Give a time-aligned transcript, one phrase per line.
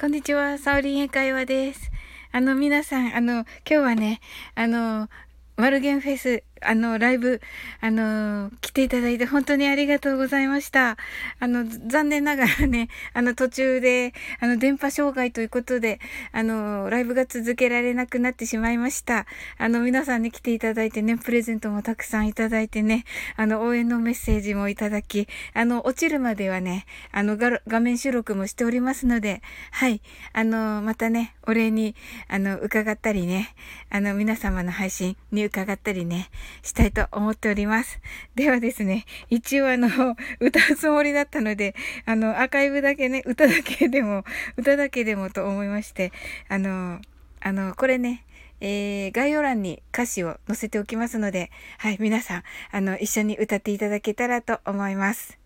[0.00, 1.90] こんにちは、サオリン英会話です。
[2.30, 4.20] あの、皆さん、あの、今日はね、
[4.54, 5.08] あの、
[5.56, 7.40] マルゲンフェス、あの、ライブ、
[7.80, 10.96] あの、来ていただいて本当にありがとうございました。
[11.40, 16.00] あの、残念ながらね、あの、途中で、あの、電波障害ということで、
[16.32, 19.26] あの、ライブが続けられなくなってしまいました。
[19.58, 23.04] あの、皆さんに来ていただいてね、プレゼントもたくさんいただいてね、
[23.36, 30.00] あの、応援のメッセージもいただき、あの、落ちるまではね、あの、画面収録もしておりますので、はい、
[30.32, 31.94] あの、またね、お礼に、
[32.28, 33.54] あの、伺ったりね、
[33.90, 36.28] あの、皆様の配信に伺ったりね、
[36.62, 38.00] したいと思っております。
[38.34, 39.88] ではですね、一応あの、
[40.40, 41.74] 歌うつもりだったので、
[42.04, 44.24] あの、アーカイブだけね、歌だけでも、
[44.56, 46.12] 歌だけでもと思いまして、
[46.48, 47.00] あの、
[47.40, 48.24] あの、これね、
[48.60, 55.38] えー、概要欄に歌詞を載せておきますので、はい、皆さん、あの、一緒に歌っていただけたらと思います。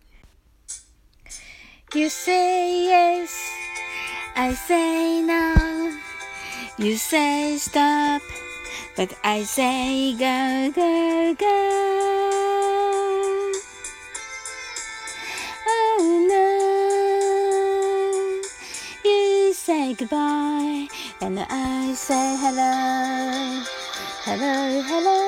[1.95, 3.29] You say yes,
[4.35, 5.53] I say no,
[6.79, 8.19] you say stop,
[8.95, 11.59] But I say go, go, go.
[15.65, 16.43] Oh no,
[19.09, 20.87] you say goodbye,
[21.21, 23.63] and I say hello,
[24.25, 25.21] hello, hello.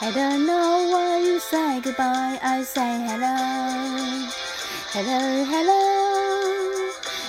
[0.00, 3.36] I don't know why you say goodbye, I say hello,
[4.92, 6.04] hello, hello.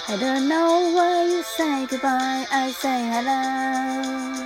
[0.07, 4.44] I don't know why you say goodbye, I say hello.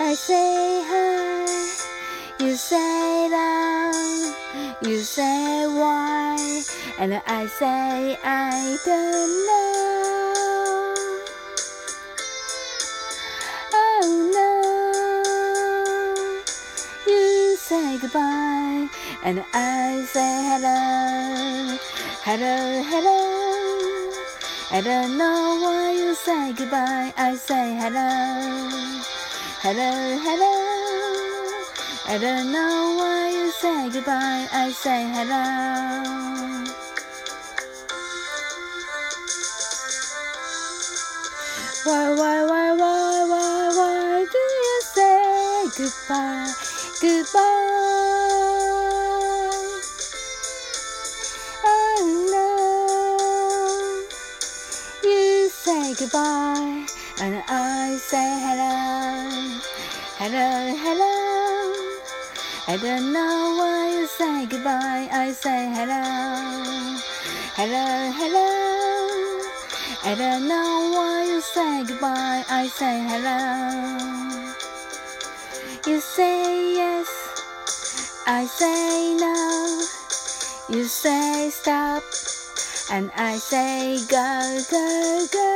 [0.00, 1.44] I say hi,
[2.40, 4.34] you say love,
[4.82, 6.62] you say why,
[6.98, 10.32] and I say I don't know.
[13.74, 14.06] Oh
[17.06, 18.88] no, you say goodbye,
[19.24, 21.78] and I say hello,
[22.24, 24.10] hello, hello.
[24.70, 29.02] I don't know why you say goodbye, I say hello.
[29.62, 30.54] Hello, hello.
[32.08, 34.48] I don't know why you say goodbye.
[34.50, 36.66] I say hello.
[41.84, 46.50] Why, why, why, why, why, why do you say goodbye?
[47.00, 47.91] Goodbye.
[55.94, 56.86] Say goodbye
[57.20, 59.60] and I say hello,
[60.18, 61.72] hello, hello.
[62.68, 66.98] I don't know why you say goodbye, I say hello,
[67.56, 68.48] hello, hello.
[70.04, 74.54] I don't know why you say goodbye, I say hello.
[75.86, 77.08] You say yes,
[78.26, 80.76] I say no.
[80.76, 82.02] You say stop,
[82.92, 85.48] and I say go, go, go.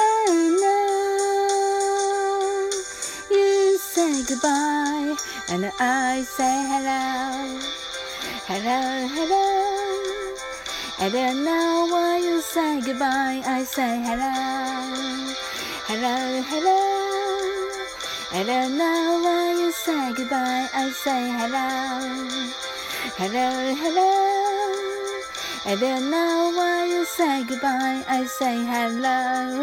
[0.00, 2.72] Oh, and now
[3.30, 5.12] you say goodbye
[5.50, 7.60] and I say hello,
[8.48, 9.44] hello, hello.
[11.00, 13.42] And don't know why you say goodbye.
[13.44, 15.34] I say hello,
[15.84, 16.80] hello, hello.
[18.32, 20.66] And don't know why you say goodbye.
[20.72, 21.68] I say hello,
[23.16, 24.10] hello, hello.
[25.66, 28.02] I don't know why you say goodbye.
[28.08, 29.62] I say hello,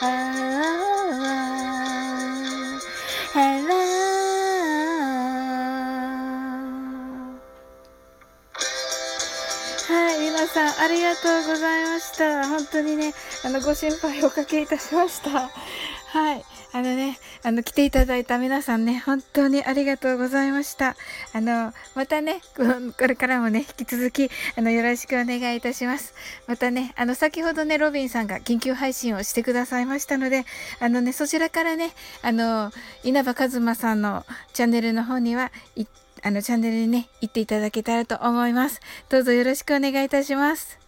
[0.00, 0.66] hello,
[3.32, 3.96] hello.
[9.88, 12.48] はい、皆さん、ありがとうございました。
[12.48, 13.14] 本当にね、
[13.44, 15.48] あの、ご心配おかけいたしました。
[16.08, 16.44] はい。
[16.72, 20.96] あのね、あの、来ていただいた皆さんね、本当にありがとうございました。
[21.32, 26.14] あの、またね、これからもね、引き続き、あの、よろしくお願いいたします。
[26.46, 30.44] またね、あの、先ほどね、ロビンさんが緊急配信をしてくださいましたので、
[30.80, 32.72] あのね、そちらからね、あの、
[33.04, 38.80] 稲葉和馬さんのチャンネルの方には行って、あの、チャンネルにね、行っていただけたらと思います。
[39.08, 40.85] どうぞよろしくお願いいたします。